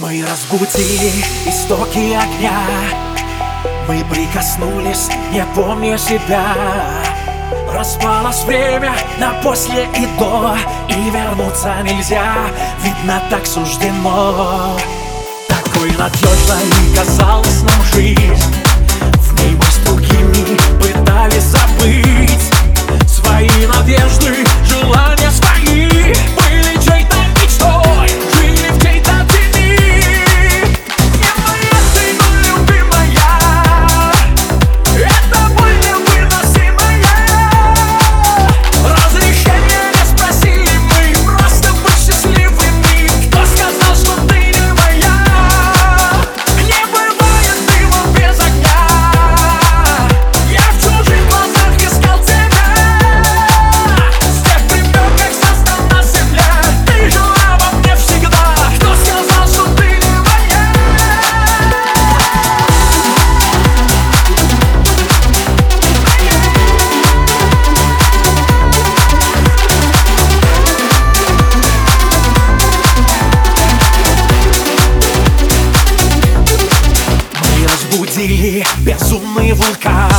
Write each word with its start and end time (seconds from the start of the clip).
Мы 0.00 0.24
разбудили 0.24 1.24
истоки 1.46 2.14
огня. 2.14 2.60
Мы 3.88 4.04
прикоснулись, 4.04 5.08
не 5.32 5.44
помня 5.54 5.96
себя. 5.96 6.54
Распалось 7.72 8.44
время 8.44 8.94
на 9.18 9.32
после 9.42 9.84
и 9.96 10.06
до 10.18 10.56
И 10.88 11.10
вернуться 11.10 11.74
нельзя, 11.82 12.34
видно 12.82 13.22
так 13.30 13.46
суждено. 13.46 14.78
Такой 15.48 15.90
надежной 15.92 16.94
казалась 16.94 17.62
нам 17.62 17.82
жизнь 17.92 18.67
разбудили 78.18 78.64
безумный 78.80 79.52
вулкан 79.52 80.10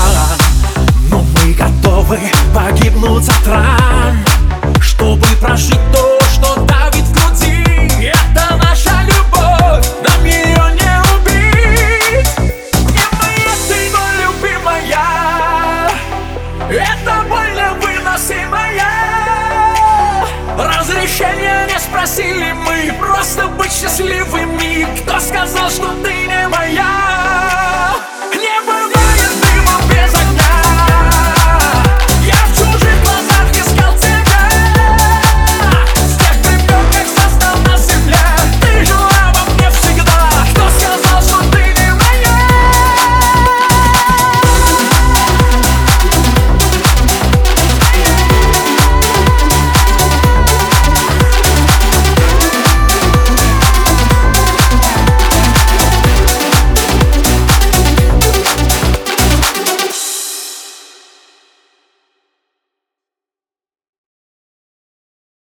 Но 1.10 1.22
мы 1.22 1.54
готовы 1.54 2.20
погибнуть 2.54 3.28
от 3.28 3.48
ран. 3.48 4.18
Чтобы 4.82 5.26
прожить 5.42 5.80
то, 5.92 6.20
что 6.34 6.56
давит 6.66 7.04
в 7.04 7.14
груди. 7.14 7.64
Это 8.02 8.56
наша 8.64 9.04
любовь, 9.04 9.86
нам 10.08 10.26
ее 10.26 10.64
не 10.76 11.02
убить. 11.14 12.30
Не 12.88 13.06
моя 13.20 13.54
ты, 13.68 13.90
но 13.92 14.02
любимая. 14.22 15.92
Это 16.70 17.24
боль 17.28 17.54
невыносимая 17.54 18.92
Разрешения 20.58 21.68
не 21.68 21.80
спросили 21.80 22.54
мы. 22.54 22.94
Просто 23.00 23.48
быть 23.48 23.74
счастливыми. 23.74 24.88
Кто 25.02 25.20
сказал, 25.20 25.70
что 25.70 25.94
ты 26.04 26.20